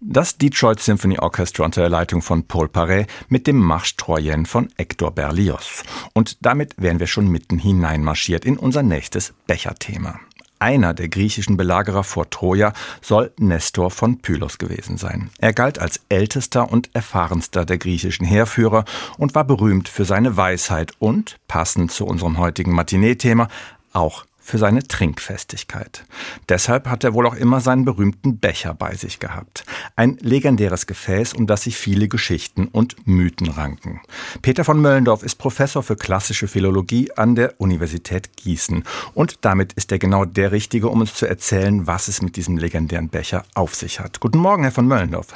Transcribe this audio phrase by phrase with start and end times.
[0.00, 4.68] Das Detroit Symphony Orchestra unter der Leitung von Paul Paré mit dem Marche Troyen von
[4.76, 5.82] Hector Berlioz.
[6.14, 10.20] Und damit wären wir schon mitten hineinmarschiert in unser nächstes Becherthema.
[10.60, 15.30] Einer der griechischen Belagerer vor Troja soll Nestor von Pylos gewesen sein.
[15.38, 18.84] Er galt als ältester und erfahrenster der griechischen Heerführer
[19.18, 23.48] und war berühmt für seine Weisheit und, passend zu unserem heutigen Matinee-Thema,
[23.92, 26.06] auch für seine Trinkfestigkeit.
[26.48, 29.64] Deshalb hat er wohl auch immer seinen berühmten Becher bei sich gehabt.
[29.94, 34.00] Ein legendäres Gefäß, um das sich viele Geschichten und Mythen ranken.
[34.40, 38.84] Peter von Möllendorf ist Professor für klassische Philologie an der Universität Gießen.
[39.12, 42.56] Und damit ist er genau der Richtige, um uns zu erzählen, was es mit diesem
[42.56, 44.18] legendären Becher auf sich hat.
[44.18, 45.34] Guten Morgen, Herr von Möllendorf.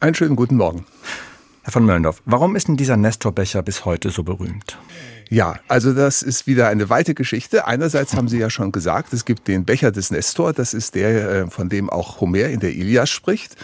[0.00, 0.84] Einen schönen guten Morgen.
[1.62, 4.76] Herr von Möllendorf, warum ist denn dieser Nestorbecher bis heute so berühmt?
[5.32, 7.64] Ja, also das ist wieder eine weite Geschichte.
[7.64, 10.52] Einerseits haben Sie ja schon gesagt, es gibt den Becher des Nestor.
[10.52, 13.54] Das ist der, äh, von dem auch Homer in der Ilias spricht.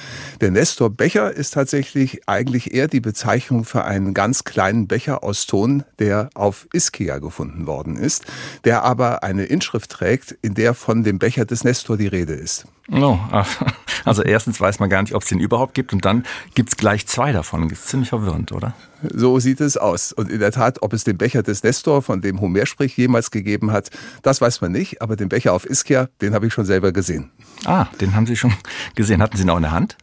[0.41, 5.83] Der Nestor-Becher ist tatsächlich eigentlich eher die Bezeichnung für einen ganz kleinen Becher aus Ton,
[5.99, 8.27] der auf Ischia gefunden worden ist,
[8.63, 12.67] der aber eine Inschrift trägt, in der von dem Becher des Nestor die Rede ist.
[12.93, 13.19] Oh,
[14.05, 16.77] also erstens weiß man gar nicht, ob es den überhaupt gibt und dann gibt es
[16.77, 17.69] gleich zwei davon.
[17.69, 18.75] Das ist ziemlich verwirrend, oder?
[19.03, 20.13] So sieht es aus.
[20.13, 23.31] Und in der Tat, ob es den Becher des Nestor, von dem Homer spricht, jemals
[23.31, 23.91] gegeben hat,
[24.23, 25.03] das weiß man nicht.
[25.03, 27.31] Aber den Becher auf Ischia, den habe ich schon selber gesehen.
[27.65, 28.55] Ah, den haben Sie schon
[28.95, 29.21] gesehen.
[29.21, 29.97] Hatten Sie ihn auch in der Hand?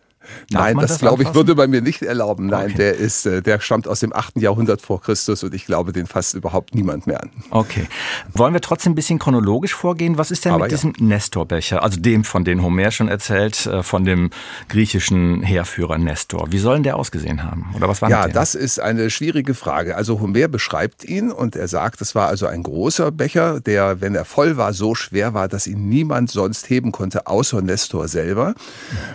[0.52, 2.48] Nein, das, das glaube ich würde man mir nicht erlauben.
[2.48, 2.78] Nein, okay.
[2.78, 4.42] der ist, äh, der stammt aus dem 8.
[4.42, 7.30] Jahrhundert vor Christus und ich glaube, den fasst überhaupt niemand mehr an.
[7.50, 7.88] Okay.
[8.34, 10.18] Wollen wir trotzdem ein bisschen chronologisch vorgehen?
[10.18, 10.78] Was ist denn Aber mit ja.
[10.78, 14.30] diesem Nestorbecher, also dem, von dem Homer schon erzählt, äh, von dem
[14.70, 16.52] griechischen Heerführer Nestor?
[16.52, 17.72] Wie sollen der ausgesehen haben?
[17.76, 19.96] Oder was war Ja, das ist eine schwierige Frage.
[19.96, 24.16] Also Homer beschreibt ihn und er sagt, es war also ein großer Becher, der, wenn
[24.16, 28.56] er voll war, so schwer war, dass ihn niemand sonst heben konnte, außer Nestor selber.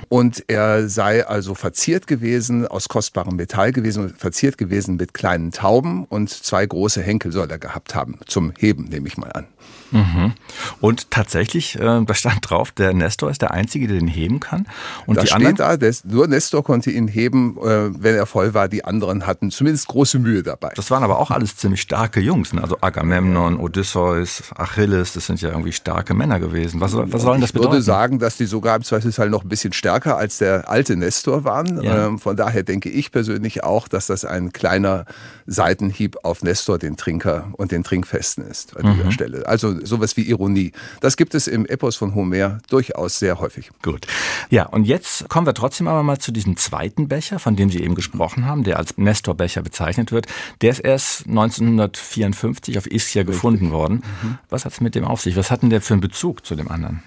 [0.09, 6.05] Und er sei also verziert gewesen, aus kostbarem Metall gewesen, verziert gewesen mit kleinen Tauben
[6.05, 9.47] und zwei große Henkel soll er gehabt haben, zum Heben, nehme ich mal an.
[9.91, 10.33] Mhm.
[10.81, 14.67] Und tatsächlich, äh, da stand drauf, der Nestor ist der Einzige, der den heben kann.
[15.07, 15.81] Und das die steht anderen?
[15.81, 18.69] da, nur Nestor konnte ihn heben, äh, wenn er voll war.
[18.69, 20.73] Die anderen hatten zumindest große Mühe dabei.
[20.75, 22.53] Das waren aber auch alles ziemlich starke Jungs.
[22.53, 22.63] Ne?
[22.63, 26.81] Also Agamemnon, Odysseus, Achilles, das sind ja irgendwie starke Männer gewesen.
[26.81, 27.69] Was, was soll das bedeuten?
[27.69, 30.97] Ich würde sagen, dass die sogar im Zweifelsfall noch ein bisschen stärker als der alte
[30.97, 31.83] Nestor waren.
[31.83, 32.07] Ja.
[32.07, 35.05] Ähm, von daher denke ich persönlich auch, dass das ein kleiner
[35.47, 39.13] Seitenhieb auf Nestor, den Trinker und den Trinkfesten ist an dieser mhm.
[39.13, 39.47] Stelle.
[39.47, 40.73] Also sowas wie Ironie.
[41.01, 43.71] Das gibt es im Epos von Homer durchaus sehr häufig.
[43.83, 44.07] Gut.
[44.51, 47.83] Ja, und jetzt kommen wir trotzdem aber mal zu diesem zweiten Becher, von dem Sie
[47.83, 50.27] eben gesprochen haben, der als Nestor-Becher bezeichnet wird.
[50.61, 54.03] Der ist erst 1954 auf Ischia gefunden worden.
[54.23, 54.39] Mhm.
[54.49, 55.37] Was hat es mit dem auf sich?
[55.37, 57.03] Was hat denn der für einen Bezug zu dem anderen?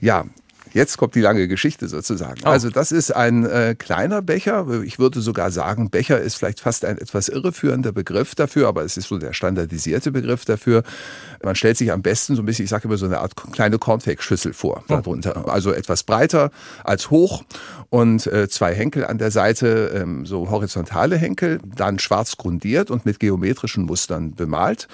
[0.00, 0.24] Ja,
[0.72, 2.40] Jetzt kommt die lange Geschichte sozusagen.
[2.44, 2.48] Oh.
[2.48, 4.66] Also das ist ein äh, kleiner Becher.
[4.82, 8.96] Ich würde sogar sagen, Becher ist vielleicht fast ein etwas irreführender Begriff dafür, aber es
[8.96, 10.82] ist so der standardisierte Begriff dafür.
[11.42, 13.78] Man stellt sich am besten so ein bisschen, ich sage immer so eine Art kleine
[13.78, 14.88] Cornflake-Schüssel vor oh.
[14.88, 15.48] darunter.
[15.48, 16.50] Also etwas breiter
[16.84, 17.44] als hoch
[17.90, 23.06] und äh, zwei Henkel an der Seite, ähm, so horizontale Henkel, dann schwarz grundiert und
[23.06, 24.88] mit geometrischen Mustern bemalt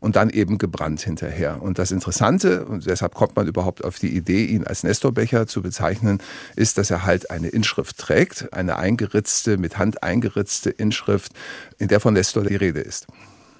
[0.00, 1.62] und dann eben gebrannt hinterher.
[1.62, 5.46] Und das Interessante, und deshalb kommt man überhaupt auf die Idee, ihn als Nestor Becher
[5.46, 6.18] zu bezeichnen,
[6.56, 11.32] ist, dass er halt eine Inschrift trägt, eine eingeritzte, mit Hand eingeritzte Inschrift,
[11.76, 13.06] in der von Nestor die Rede ist.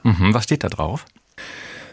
[0.02, 1.04] Mhm, was steht da drauf?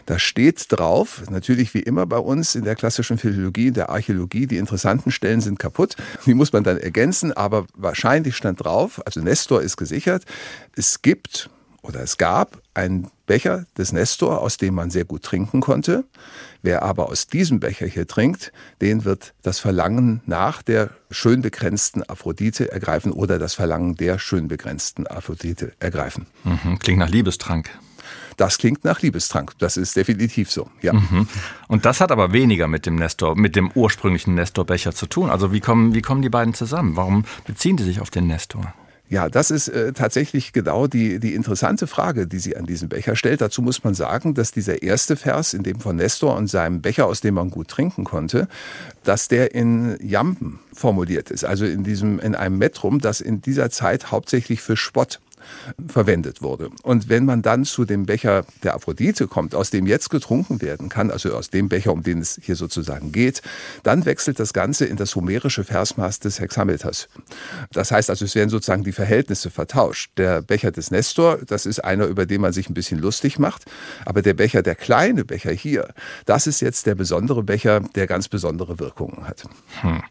[0.06, 4.46] Da steht drauf, natürlich wie immer bei uns in der klassischen Philologie, in der Archäologie,
[4.46, 5.96] die interessanten Stellen sind kaputt.
[6.24, 10.24] Die muss man dann ergänzen, aber wahrscheinlich stand drauf, also Nestor ist gesichert,
[10.76, 11.50] es gibt
[11.82, 16.04] oder es gab einen Becher des Nestor, aus dem man sehr gut trinken konnte.
[16.62, 22.02] Wer aber aus diesem Becher hier trinkt, den wird das Verlangen nach der schön begrenzten
[22.02, 26.26] Aphrodite ergreifen oder das Verlangen der schön begrenzten Aphrodite ergreifen.
[26.44, 27.70] Mhm, klingt nach Liebestrank.
[28.36, 29.52] Das klingt nach Liebestrank.
[29.58, 30.70] Das ist definitiv so.
[30.80, 30.92] Ja.
[30.92, 31.28] Mhm.
[31.66, 35.28] Und das hat aber weniger mit dem Nestor, mit dem ursprünglichen Nestor-Becher zu tun.
[35.28, 36.96] Also wie kommen, wie kommen die beiden zusammen?
[36.96, 38.72] Warum beziehen die sich auf den Nestor?
[39.10, 43.16] Ja, das ist äh, tatsächlich genau die, die interessante Frage, die sie an diesen Becher
[43.16, 43.40] stellt.
[43.40, 47.06] Dazu muss man sagen, dass dieser erste Vers, in dem von Nestor und seinem Becher,
[47.06, 48.48] aus dem man gut trinken konnte,
[49.04, 53.70] dass der in Jamben formuliert ist, also in diesem, in einem Metrum, das in dieser
[53.70, 55.20] Zeit hauptsächlich für Spott
[55.86, 56.70] verwendet wurde.
[56.82, 60.88] Und wenn man dann zu dem Becher der Aphrodite kommt, aus dem jetzt getrunken werden
[60.88, 63.42] kann, also aus dem Becher, um den es hier sozusagen geht,
[63.82, 67.08] dann wechselt das Ganze in das homerische Versmaß des Hexameters.
[67.72, 70.12] Das heißt also, es werden sozusagen die Verhältnisse vertauscht.
[70.16, 73.64] Der Becher des Nestor, das ist einer, über den man sich ein bisschen lustig macht,
[74.04, 75.94] aber der Becher, der kleine Becher hier,
[76.26, 79.44] das ist jetzt der besondere Becher, der ganz besondere Wirkungen hat.
[79.80, 80.02] Hm.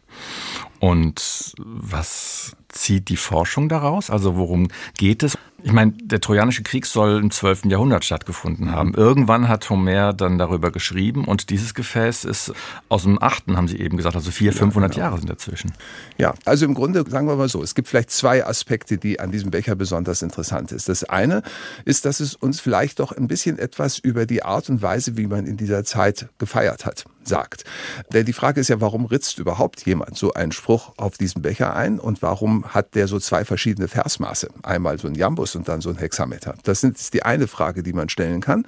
[0.80, 4.10] Und was zieht die Forschung daraus?
[4.10, 5.36] Also worum geht es?
[5.64, 7.64] Ich meine, der Trojanische Krieg soll im 12.
[7.64, 8.94] Jahrhundert stattgefunden haben.
[8.94, 12.52] Irgendwann hat Homer dann darüber geschrieben und dieses Gefäß ist
[12.88, 15.04] aus dem 8., haben Sie eben gesagt, also 400, 500 genau.
[15.04, 15.72] Jahre sind dazwischen.
[16.16, 19.32] Ja, also im Grunde sagen wir mal so, es gibt vielleicht zwei Aspekte, die an
[19.32, 20.88] diesem Becher besonders interessant ist.
[20.88, 21.42] Das eine
[21.84, 25.26] ist, dass es uns vielleicht doch ein bisschen etwas über die Art und Weise, wie
[25.26, 27.64] man in dieser Zeit gefeiert hat, sagt.
[28.12, 31.74] Denn die Frage ist ja, warum ritzt überhaupt jemand so einen Spruch auf diesen Becher
[31.74, 34.50] ein und warum hat der so zwei verschiedene Versmaße?
[34.62, 36.54] Einmal so ein Jambus und dann so ein Hexameter.
[36.64, 38.64] Das ist die eine Frage, die man stellen kann.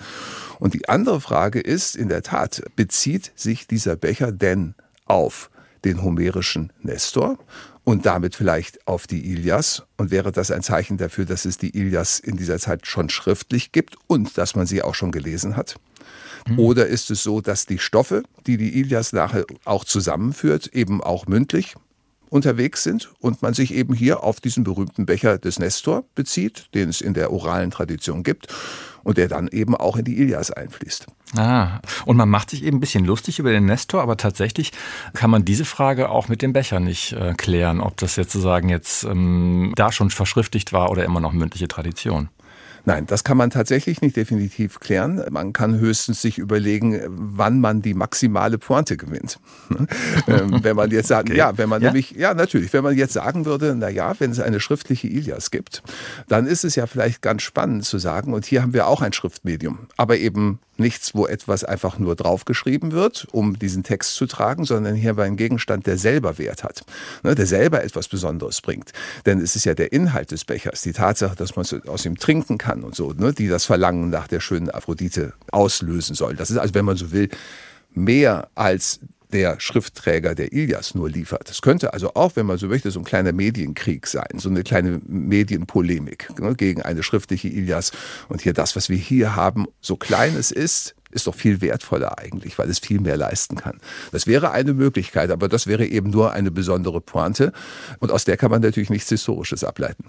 [0.59, 4.75] Und die andere Frage ist, in der Tat, bezieht sich dieser Becher denn
[5.07, 5.51] auf
[5.85, 7.39] den homerischen Nestor
[7.85, 9.83] und damit vielleicht auf die Ilias?
[9.97, 13.73] Und wäre das ein Zeichen dafür, dass es die Ilias in dieser Zeit schon schriftlich
[13.73, 15.77] gibt und dass man sie auch schon gelesen hat?
[16.47, 16.59] Mhm.
[16.59, 21.27] Oder ist es so, dass die Stoffe, die die Ilias nachher auch zusammenführt, eben auch
[21.27, 21.75] mündlich
[22.31, 26.89] unterwegs sind und man sich eben hier auf diesen berühmten Becher des Nestor bezieht, den
[26.89, 28.49] es in der oralen Tradition gibt
[29.03, 31.07] und der dann eben auch in die Ilias einfließt.
[31.37, 34.73] Ah, und man macht sich eben ein bisschen lustig über den Nestor, aber tatsächlich
[35.15, 38.69] kann man diese Frage auch mit dem Becher nicht äh, klären, ob das jetzt sozusagen
[38.69, 42.31] jetzt ähm, da schon verschriftlicht war oder immer noch mündliche Tradition.
[42.85, 45.23] Nein, das kann man tatsächlich nicht definitiv klären.
[45.31, 49.39] Man kann höchstens sich überlegen, wann man die maximale Pointe gewinnt.
[50.27, 51.39] Ähm, wenn man jetzt sagen, okay.
[51.39, 51.89] ja, wenn man ja?
[51.89, 55.51] nämlich, ja, natürlich, wenn man jetzt sagen würde, na ja, wenn es eine schriftliche Ilias
[55.51, 55.83] gibt,
[56.29, 59.13] dann ist es ja vielleicht ganz spannend zu sagen, und hier haben wir auch ein
[59.13, 64.65] Schriftmedium, aber eben nichts, wo etwas einfach nur draufgeschrieben wird, um diesen Text zu tragen,
[64.65, 66.85] sondern hier war ein Gegenstand, der selber Wert hat,
[67.23, 68.93] ne, der selber etwas Besonderes bringt.
[69.27, 72.59] Denn es ist ja der Inhalt des Bechers, die Tatsache, dass man aus ihm trinken
[72.59, 76.35] kann und so, ne, die das Verlangen nach der schönen Aphrodite auslösen soll.
[76.37, 77.29] Das ist also, wenn man so will,
[77.93, 79.01] mehr als
[79.33, 81.49] der Schriftträger der Ilias nur liefert.
[81.51, 84.63] Es könnte also auch, wenn man so möchte, so ein kleiner Medienkrieg sein, so eine
[84.63, 87.93] kleine Medienpolemik ne, gegen eine schriftliche Ilias.
[88.29, 92.19] Und hier das, was wir hier haben, so klein es ist, ist doch viel wertvoller
[92.19, 93.81] eigentlich, weil es viel mehr leisten kann.
[94.13, 97.53] Das wäre eine Möglichkeit, aber das wäre eben nur eine besondere Pointe.
[97.99, 100.05] Und aus der kann man natürlich nichts Historisches ableiten.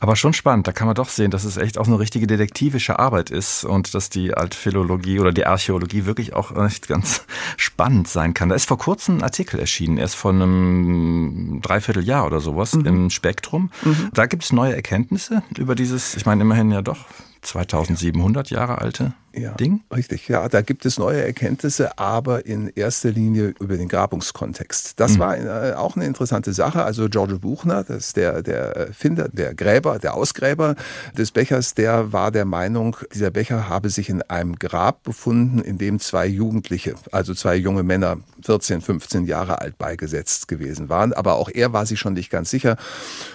[0.00, 2.98] Aber schon spannend, da kann man doch sehen, dass es echt auch eine richtige detektivische
[2.98, 7.24] Arbeit ist und dass die Altphilologie oder die Archäologie wirklich auch echt ganz
[7.56, 8.48] spannend sein kann.
[8.48, 12.86] Da ist vor kurzem ein Artikel erschienen, erst vor einem Dreivierteljahr oder sowas mhm.
[12.86, 13.70] im Spektrum.
[13.82, 14.10] Mhm.
[14.12, 17.06] Da gibt es neue Erkenntnisse über dieses, ich meine immerhin ja doch
[17.42, 19.80] 2700 Jahre alte ja, Ding?
[19.94, 25.00] Richtig, ja, da gibt es neue Erkenntnisse, aber in erster Linie über den Grabungskontext.
[25.00, 25.18] Das mhm.
[25.18, 26.84] war äh, auch eine interessante Sache.
[26.84, 30.76] Also George Buchner, das ist der, der Erfinder, der Gräber, der Ausgräber
[31.16, 35.78] des Bechers, der war der Meinung, dieser Becher habe sich in einem Grab befunden, in
[35.78, 41.12] dem zwei Jugendliche, also zwei junge Männer, 14, 15 Jahre alt beigesetzt gewesen waren.
[41.12, 42.76] Aber auch er war sich schon nicht ganz sicher,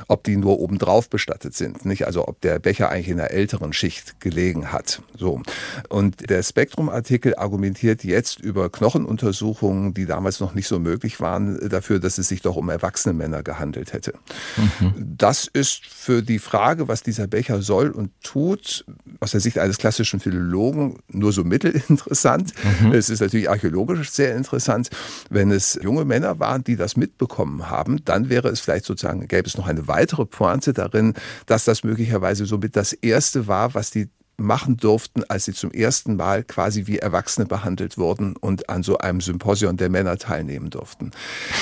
[0.07, 1.85] ob die nur obendrauf bestattet sind.
[1.85, 2.05] Nicht?
[2.05, 5.01] Also ob der Becher eigentlich in einer älteren Schicht gelegen hat.
[5.17, 5.41] So.
[5.89, 11.99] Und der Spektrum-Artikel argumentiert jetzt über Knochenuntersuchungen, die damals noch nicht so möglich waren, dafür,
[11.99, 14.13] dass es sich doch um erwachsene Männer gehandelt hätte.
[14.57, 14.93] Mhm.
[15.17, 18.85] Das ist für die Frage, was dieser Becher soll und tut,
[19.19, 22.53] aus der Sicht eines klassischen Philologen nur so mittelinteressant.
[22.81, 22.93] Mhm.
[22.93, 24.89] Es ist natürlich archäologisch sehr interessant.
[25.29, 29.47] Wenn es junge Männer waren, die das mitbekommen haben, dann wäre es vielleicht sozusagen, gäbe
[29.47, 31.13] es noch eine weitere Pointe darin,
[31.45, 36.15] dass das möglicherweise somit das erste war, was die machen durften, als sie zum ersten
[36.15, 41.11] Mal quasi wie Erwachsene behandelt wurden und an so einem Symposion der Männer teilnehmen durften.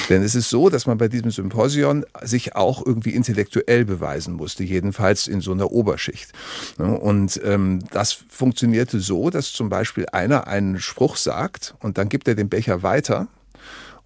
[0.10, 4.64] Denn es ist so, dass man bei diesem Symposion sich auch irgendwie intellektuell beweisen musste,
[4.64, 6.34] jedenfalls in so einer Oberschicht.
[6.78, 12.28] Und ähm, das funktionierte so, dass zum Beispiel einer einen Spruch sagt und dann gibt
[12.28, 13.28] er den Becher weiter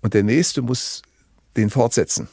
[0.01, 1.01] und der nächste muss
[1.57, 2.27] den fortsetzen.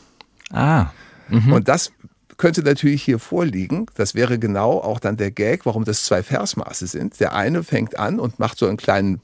[0.50, 0.90] Ah.
[1.28, 1.52] Mhm.
[1.52, 1.92] Und das
[2.36, 3.86] könnte natürlich hier vorliegen.
[3.94, 7.18] Das wäre genau auch dann der Gag, warum das zwei Versmaße sind.
[7.20, 9.20] Der eine fängt an und macht so einen kleinen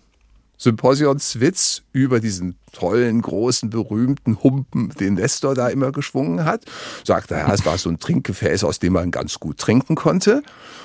[0.63, 6.65] Symposionswitz über diesen tollen, großen, berühmten Humpen, den Nestor da immer geschwungen hat.
[7.05, 10.43] Sagt er, ja, es war so ein Trinkgefäß, aus dem man ganz gut trinken konnte.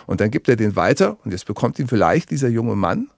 [0.08, 3.10] Und dann gibt er den weiter und jetzt bekommt ihn vielleicht dieser junge Mann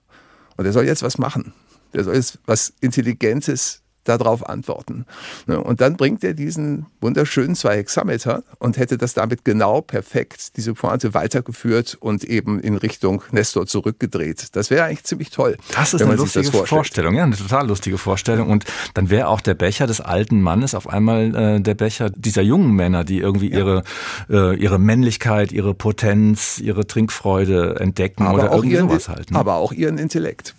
[0.56, 1.54] und er soll jetzt was machen.
[1.94, 5.04] Der soll jetzt was Intelligentes darauf antworten.
[5.46, 10.56] Ne, und dann bringt er diesen wunderschönen zwei Hexameter und hätte das damit genau perfekt,
[10.56, 14.48] diese Pointe weitergeführt und eben in Richtung Nestor zurückgedreht.
[14.52, 15.56] Das wäre eigentlich ziemlich toll.
[15.74, 18.48] Das ist eine lustige Vorstellung, ja, eine total lustige Vorstellung.
[18.48, 18.64] Und
[18.94, 22.72] dann wäre auch der Becher des alten Mannes auf einmal äh, der Becher dieser jungen
[22.72, 23.58] Männer, die irgendwie ja.
[23.58, 23.84] ihre,
[24.28, 29.36] äh, ihre Männlichkeit, ihre Potenz, ihre Trinkfreude entdecken aber oder irgendwie ihren, sowas halten.
[29.36, 30.54] Aber auch ihren Intellekt.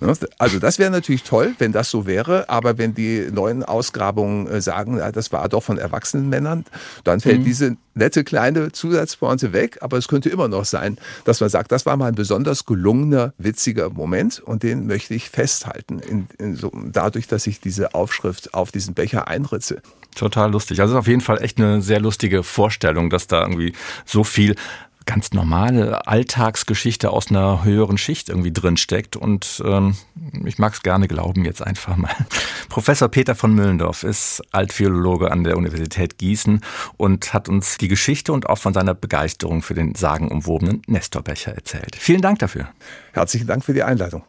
[0.00, 4.48] Ne, also das wäre natürlich toll, wenn das so wäre, aber wenn die neuen Ausgrabungen
[4.48, 6.64] äh, sagen, das war doch von erwachsenen Männern,
[7.04, 7.44] dann fällt mhm.
[7.44, 11.86] diese nette kleine Zusatzpointe weg, aber es könnte immer noch sein, dass man sagt, das
[11.86, 16.72] war mal ein besonders gelungener, witziger Moment und den möchte ich festhalten, in, in so,
[16.86, 19.80] dadurch, dass ich diese Aufschrift auf diesen Becher einritze.
[20.14, 20.80] Total lustig.
[20.80, 23.72] Also auf jeden Fall echt eine sehr lustige Vorstellung, dass da irgendwie
[24.04, 24.56] so viel
[25.06, 29.16] ganz normale Alltagsgeschichte aus einer höheren Schicht irgendwie drin steckt.
[29.16, 29.96] Und ähm,
[30.44, 32.14] ich mag es gerne glauben jetzt einfach mal.
[32.68, 36.60] Professor Peter von Müllendorf ist Altphilologe an der Universität Gießen
[36.96, 41.96] und hat uns die Geschichte und auch von seiner Begeisterung für den sagenumwobenen Nestorbecher erzählt.
[41.96, 42.68] Vielen Dank dafür.
[43.12, 44.22] Herzlichen Dank für die Einladung.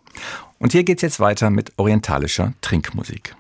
[0.59, 3.35] Und hier geht's jetzt weiter mit orientalischer Trinkmusik.